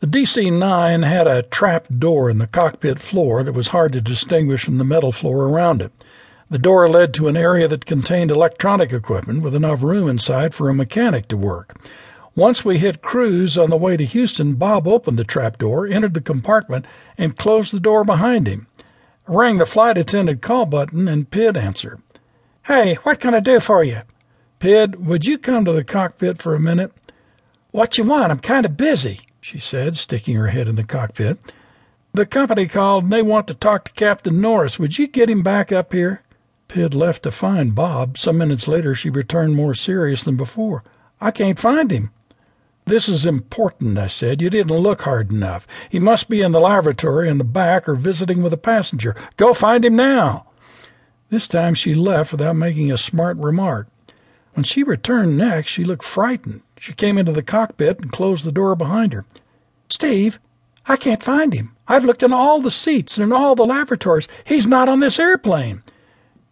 The 0.00 0.06
DC 0.06 0.56
9 0.56 1.02
had 1.02 1.26
a 1.26 1.42
trap 1.42 1.88
door 1.98 2.30
in 2.30 2.38
the 2.38 2.46
cockpit 2.46 3.00
floor 3.00 3.42
that 3.42 3.52
was 3.52 3.68
hard 3.68 3.92
to 3.94 4.00
distinguish 4.00 4.62
from 4.62 4.78
the 4.78 4.84
metal 4.84 5.10
floor 5.10 5.48
around 5.48 5.82
it. 5.82 5.92
The 6.48 6.58
door 6.60 6.88
led 6.88 7.12
to 7.14 7.26
an 7.26 7.36
area 7.36 7.66
that 7.66 7.84
contained 7.84 8.30
electronic 8.30 8.92
equipment 8.92 9.42
with 9.42 9.56
enough 9.56 9.82
room 9.82 10.08
inside 10.08 10.54
for 10.54 10.68
a 10.68 10.74
mechanic 10.74 11.26
to 11.28 11.36
work. 11.36 11.76
Once 12.36 12.64
we 12.64 12.78
hit 12.78 13.02
cruise 13.02 13.58
on 13.58 13.70
the 13.70 13.76
way 13.76 13.96
to 13.96 14.04
Houston, 14.04 14.54
Bob 14.54 14.86
opened 14.86 15.18
the 15.18 15.24
trap 15.24 15.58
door, 15.58 15.84
entered 15.84 16.14
the 16.14 16.20
compartment, 16.20 16.86
and 17.18 17.36
closed 17.36 17.72
the 17.72 17.80
door 17.80 18.04
behind 18.04 18.46
him. 18.46 18.68
I 19.26 19.32
rang 19.34 19.58
the 19.58 19.66
flight 19.66 19.98
attendant 19.98 20.42
call 20.42 20.66
button, 20.66 21.08
and 21.08 21.28
Pid 21.28 21.56
answered. 21.56 22.00
Hey, 22.66 22.94
what 23.02 23.18
can 23.18 23.34
I 23.34 23.40
do 23.40 23.58
for 23.58 23.82
you? 23.82 24.02
Pid, 24.60 25.04
would 25.04 25.26
you 25.26 25.38
come 25.38 25.64
to 25.64 25.72
the 25.72 25.82
cockpit 25.82 26.40
for 26.40 26.54
a 26.54 26.60
minute? 26.60 26.92
What 27.72 27.98
you 27.98 28.04
want? 28.04 28.30
I'm 28.30 28.38
kind 28.38 28.64
of 28.64 28.76
busy, 28.76 29.22
she 29.48 29.58
said, 29.58 29.96
sticking 29.96 30.36
her 30.36 30.48
head 30.48 30.68
in 30.68 30.76
the 30.76 30.84
cockpit. 30.84 31.38
The 32.12 32.26
company 32.26 32.66
called 32.66 33.04
and 33.04 33.12
they 33.12 33.22
want 33.22 33.46
to 33.46 33.54
talk 33.54 33.86
to 33.86 33.92
Captain 33.92 34.42
Norris. 34.42 34.78
Would 34.78 34.98
you 34.98 35.06
get 35.06 35.30
him 35.30 35.42
back 35.42 35.72
up 35.72 35.94
here? 35.94 36.22
Pid 36.68 36.92
left 36.92 37.22
to 37.22 37.30
find 37.30 37.74
Bob. 37.74 38.18
Some 38.18 38.36
minutes 38.36 38.68
later, 38.68 38.94
she 38.94 39.08
returned 39.08 39.56
more 39.56 39.74
serious 39.74 40.22
than 40.22 40.36
before. 40.36 40.84
I 41.18 41.30
can't 41.30 41.58
find 41.58 41.90
him. 41.90 42.10
This 42.84 43.08
is 43.08 43.24
important, 43.24 43.96
I 43.96 44.08
said. 44.08 44.42
You 44.42 44.50
didn't 44.50 44.76
look 44.76 45.00
hard 45.00 45.30
enough. 45.30 45.66
He 45.88 45.98
must 45.98 46.28
be 46.28 46.42
in 46.42 46.52
the 46.52 46.60
lavatory 46.60 47.30
in 47.30 47.38
the 47.38 47.44
back 47.44 47.88
or 47.88 47.94
visiting 47.94 48.42
with 48.42 48.52
a 48.52 48.58
passenger. 48.58 49.16
Go 49.38 49.54
find 49.54 49.82
him 49.82 49.96
now. 49.96 50.46
This 51.30 51.48
time 51.48 51.72
she 51.72 51.94
left 51.94 52.32
without 52.32 52.56
making 52.56 52.92
a 52.92 52.98
smart 52.98 53.38
remark. 53.38 53.88
When 54.52 54.64
she 54.64 54.82
returned 54.82 55.38
next, 55.38 55.70
she 55.70 55.84
looked 55.84 56.04
frightened. 56.04 56.60
She 56.78 56.92
came 56.92 57.18
into 57.18 57.32
the 57.32 57.42
cockpit 57.42 58.00
and 58.00 58.12
closed 58.12 58.44
the 58.44 58.52
door 58.52 58.74
behind 58.74 59.12
her. 59.12 59.24
Steve, 59.88 60.38
I 60.86 60.96
can't 60.96 61.22
find 61.22 61.52
him. 61.52 61.76
I've 61.86 62.04
looked 62.04 62.22
in 62.22 62.32
all 62.32 62.60
the 62.60 62.70
seats 62.70 63.16
and 63.16 63.24
in 63.24 63.32
all 63.32 63.54
the 63.54 63.66
lavatories. 63.66 64.28
He's 64.44 64.66
not 64.66 64.88
on 64.88 65.00
this 65.00 65.18
airplane. 65.18 65.82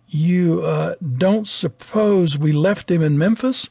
You 0.09 0.63
uh, 0.63 0.97
don't 1.17 1.49
suppose 1.49 2.39
we 2.39 2.53
left 2.53 2.91
him 2.91 3.03
in 3.03 3.19
Memphis? 3.19 3.69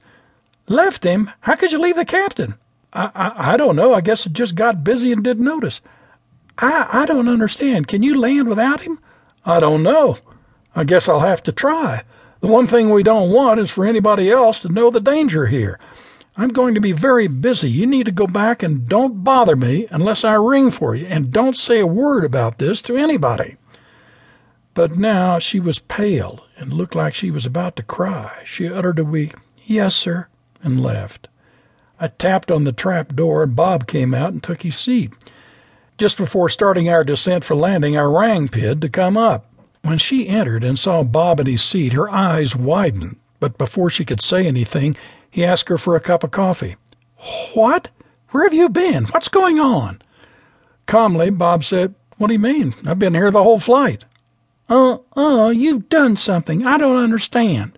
Left 0.68 1.04
him? 1.04 1.30
How 1.42 1.56
could 1.56 1.72
you 1.72 1.80
leave 1.80 1.96
the 1.96 2.06
captain? 2.06 2.56
I, 2.94 3.12
I, 3.16 3.54
I 3.54 3.58
don't 3.58 3.76
know. 3.76 3.94
I 3.94 4.02
guess 4.02 4.26
it 4.26 4.34
just 4.34 4.56
got 4.56 4.84
busy 4.84 5.12
and 5.12 5.24
didn't 5.24 5.46
notice. 5.46 5.82
I, 6.58 6.88
I 6.92 7.06
don't 7.06 7.28
understand. 7.28 7.88
Can 7.88 8.04
you 8.04 8.20
land 8.20 8.48
without 8.48 8.82
him? 8.82 9.00
I 9.46 9.60
don't 9.60 9.84
know. 9.84 10.18
I 10.76 10.84
guess 10.84 11.08
I'll 11.08 11.20
have 11.20 11.44
to 11.44 11.52
try. 11.52 12.04
The 12.42 12.48
one 12.48 12.68
thing 12.68 12.90
we 12.90 13.04
don't 13.04 13.32
want 13.32 13.60
is 13.60 13.72
for 13.72 13.86
anybody 13.86 14.30
else 14.30 14.60
to 14.62 14.70
know 14.70 14.90
the 14.90 15.00
danger 15.00 15.46
here. 15.46 15.80
I'm 16.38 16.50
going 16.50 16.76
to 16.76 16.82
be 16.82 16.92
very 16.92 17.28
busy. 17.28 17.70
You 17.70 17.88
need 17.88 18.08
to 18.08 18.12
go 18.12 18.28
back 18.28 18.62
and 18.62 18.90
don't 18.90 19.24
bother 19.24 19.56
me 19.56 19.88
unless 19.90 20.26
I 20.26 20.34
ring 20.34 20.70
for 20.70 20.94
you, 20.94 21.06
and 21.06 21.32
don't 21.32 21.58
say 21.58 21.80
a 21.80 21.88
word 21.88 22.26
about 22.26 22.58
this 22.58 22.82
to 22.84 22.98
anybody. 22.98 23.56
But 24.74 24.98
now 24.98 25.40
she 25.40 25.62
was 25.62 25.80
pale 25.80 26.46
and 26.58 26.74
looked 26.74 26.96
like 26.96 27.14
she 27.14 27.32
was 27.32 27.46
about 27.46 27.78
to 27.78 27.84
cry. 27.84 28.42
She 28.46 28.68
uttered 28.68 29.00
a 29.00 29.06
weak, 29.06 29.34
Yes, 29.64 29.96
sir, 29.96 30.28
and 30.62 30.84
left. 30.84 31.30
I 32.00 32.10
tapped 32.10 32.52
on 32.52 32.66
the 32.66 32.74
trap 32.74 33.16
door, 33.16 33.44
and 33.44 33.56
Bob 33.56 33.88
came 33.88 34.14
out 34.14 34.34
and 34.34 34.44
took 34.44 34.64
his 34.64 34.76
seat. 34.76 35.14
Just 35.98 36.18
before 36.18 36.50
starting 36.50 36.90
our 36.90 37.06
descent 37.06 37.46
for 37.46 37.56
landing, 37.56 37.98
I 37.98 38.04
rang 38.04 38.50
Pid 38.50 38.82
to 38.82 38.90
come 38.90 39.16
up. 39.16 39.50
When 39.82 39.98
she 39.98 40.28
entered 40.28 40.66
and 40.66 40.78
saw 40.78 41.04
Bob 41.04 41.40
in 41.40 41.48
his 41.48 41.64
seat, 41.64 41.94
her 41.94 42.10
eyes 42.10 42.56
widened, 42.56 43.16
but 43.40 43.58
before 43.58 43.90
she 43.90 44.04
could 44.04 44.20
say 44.20 44.46
anything, 44.46 44.98
he 45.36 45.44
asked 45.44 45.68
her 45.68 45.78
for 45.78 45.98
a 45.98 46.00
cup 46.00 46.24
of 46.24 46.32
coffee. 46.32 46.78
What? 47.54 47.90
Where 48.30 48.46
have 48.46 48.54
you 48.54 48.70
been? 48.70 49.04
What's 49.08 49.28
going 49.28 49.60
on? 49.60 50.02
Calmly, 50.86 51.30
Bob 51.30 51.66
said, 51.66 51.94
What 52.16 52.28
do 52.28 52.34
you 52.34 52.40
mean? 52.40 52.74
I've 52.86 53.00
been 53.00 53.14
here 53.14 53.32
the 53.32 53.44
whole 53.44 53.60
flight. 53.60 54.06
Uh, 54.70 55.00
uh, 55.18 55.50
you've 55.50 55.90
done 55.90 56.16
something. 56.16 56.66
I 56.66 56.78
don't 56.78 57.04
understand. 57.04 57.78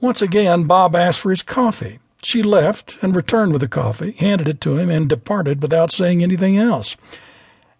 Once 0.00 0.22
again, 0.22 0.62
Bob 0.62 0.94
asked 0.94 1.18
for 1.18 1.30
his 1.30 1.42
coffee. 1.42 1.98
She 2.22 2.40
left 2.40 2.96
and 3.02 3.16
returned 3.16 3.50
with 3.50 3.62
the 3.62 3.68
coffee, 3.68 4.12
handed 4.12 4.46
it 4.46 4.60
to 4.60 4.78
him, 4.78 4.90
and 4.90 5.08
departed 5.08 5.62
without 5.62 5.90
saying 5.90 6.22
anything 6.22 6.56
else. 6.56 6.96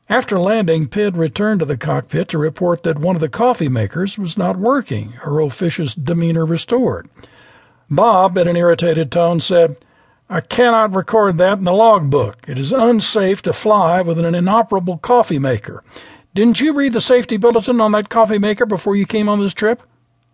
After 0.08 0.36
landing, 0.36 0.88
Pid 0.88 1.16
returned 1.16 1.60
to 1.60 1.64
the 1.64 1.76
cockpit 1.76 2.26
to 2.30 2.38
report 2.38 2.82
that 2.82 2.98
one 2.98 3.14
of 3.14 3.20
the 3.20 3.28
coffee 3.28 3.68
makers 3.68 4.18
was 4.18 4.36
not 4.36 4.56
working, 4.56 5.10
her 5.22 5.38
officious 5.38 5.94
demeanor 5.94 6.44
restored. 6.44 7.08
Bob, 7.90 8.38
in 8.38 8.46
an 8.46 8.56
irritated 8.56 9.10
tone, 9.10 9.40
said, 9.40 9.76
I 10.28 10.40
cannot 10.40 10.94
record 10.94 11.38
that 11.38 11.58
in 11.58 11.64
the 11.64 11.72
logbook. 11.72 12.48
It 12.48 12.56
is 12.56 12.72
unsafe 12.72 13.42
to 13.42 13.52
fly 13.52 14.00
with 14.00 14.18
an 14.18 14.34
inoperable 14.34 14.98
coffee 14.98 15.40
maker. 15.40 15.82
Didn't 16.34 16.60
you 16.60 16.72
read 16.72 16.92
the 16.92 17.00
safety 17.00 17.36
bulletin 17.36 17.80
on 17.80 17.90
that 17.92 18.08
coffee 18.08 18.38
maker 18.38 18.64
before 18.64 18.94
you 18.94 19.06
came 19.06 19.28
on 19.28 19.40
this 19.40 19.54
trip? 19.54 19.82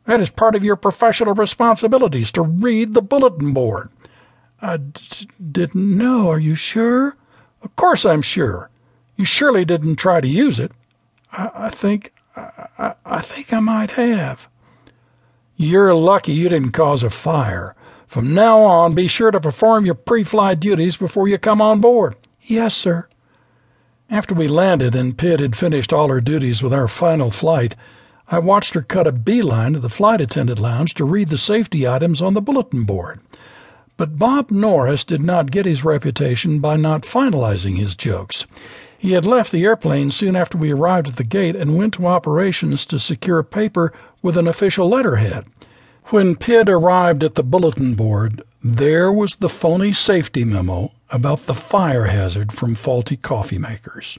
That 0.05 0.21
is 0.21 0.29
part 0.29 0.55
of 0.55 0.63
your 0.63 0.77
professional 0.77 1.35
responsibilities 1.35 2.31
to 2.33 2.43
read 2.43 2.93
the 2.93 3.01
bulletin 3.01 3.55
board. 3.55 3.89
I 4.61 4.77
d- 4.77 5.29
didn't 5.53 5.97
know. 5.97 6.31
Are 6.31 6.39
you 6.39 6.55
sure? 6.55 7.17
Of 7.63 7.75
course 7.77 8.05
I'm 8.05 8.23
sure. 8.23 8.71
You 9.17 9.25
surely 9.25 9.65
didn't 9.65 9.97
try 9.97 10.21
to 10.21 10.29
use 10.29 10.61
it. 10.61 10.73
I, 11.33 11.51
I 11.55 11.71
think 11.71 12.13
I, 12.37 12.95
I 13.07 13.23
think 13.23 13.53
I 13.53 13.61
might 13.61 13.93
have. 13.93 14.47
You're 15.59 15.95
lucky 15.95 16.33
you 16.33 16.51
didn't 16.51 16.73
cause 16.73 17.03
a 17.03 17.09
fire. 17.09 17.75
From 18.07 18.35
now 18.35 18.61
on, 18.61 18.95
be 18.95 19.09
sure 19.09 19.31
to 19.31 19.41
perform 19.41 19.87
your 19.87 19.95
pre-flight 19.95 20.61
duties 20.61 20.99
before 20.99 21.29
you 21.29 21.39
come 21.39 21.63
on 21.63 21.81
board. 21.81 22.15
Yes, 22.43 22.75
sir. 22.75 23.09
After 24.11 24.35
we 24.35 24.49
landed 24.49 24.95
and 24.95 25.17
Pid 25.17 25.41
had 25.41 25.57
finished 25.57 25.95
all 25.95 26.09
her 26.09 26.21
duties 26.21 26.63
with 26.63 26.75
our 26.75 26.89
final 26.89 27.31
flight, 27.31 27.75
I 28.29 28.39
watched 28.39 28.75
her 28.75 28.83
cut 28.83 29.07
a 29.07 29.13
beeline 29.13 29.73
to 29.73 29.79
the 29.79 29.89
flight 29.89 30.21
attendant 30.21 30.59
lounge 30.59 30.93
to 30.95 31.05
read 31.05 31.31
the 31.31 31.39
safety 31.39 31.89
items 31.89 32.21
on 32.21 32.35
the 32.35 32.43
bulletin 32.43 32.85
board. 32.85 33.21
But 33.97 34.19
Bob 34.19 34.51
Norris 34.51 35.05
did 35.05 35.23
not 35.23 35.51
get 35.51 35.65
his 35.65 35.85
reputation 35.85 36.59
by 36.59 36.77
not 36.77 37.05
finalizing 37.05 37.79
his 37.79 37.95
jokes. 37.95 38.47
He 38.99 39.13
had 39.13 39.27
left 39.27 39.53
the 39.53 39.65
airplane 39.65 40.11
soon 40.11 40.37
after 40.37 40.57
we 40.57 40.73
arrived 40.73 41.09
at 41.09 41.17
the 41.17 41.25
gate 41.25 41.55
and 41.57 41.77
went 41.77 41.95
to 41.95 42.07
operations 42.07 42.87
to 42.87 42.99
secure 42.99 43.43
paper 43.43 43.93
with 44.23 44.37
an 44.37 44.49
official 44.49 44.89
letterhead. 44.89 45.47
When 46.07 46.37
Pid 46.37 46.69
arrived 46.69 47.25
at 47.25 47.35
the 47.35 47.43
bulletin 47.43 47.95
board, 47.95 48.43
there 48.63 49.13
was 49.13 49.37
the 49.37 49.49
phony 49.49 49.93
safety 49.93 50.45
memo 50.45 50.93
about 51.11 51.47
the 51.47 51.55
fire 51.55 52.07
hazard 52.07 52.53
from 52.53 52.75
faulty 52.75 53.17
coffee 53.17 53.59
makers. 53.59 54.19